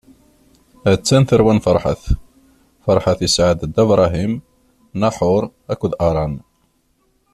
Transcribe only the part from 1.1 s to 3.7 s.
tarwa n Farḥat: Farḥat isɛa-d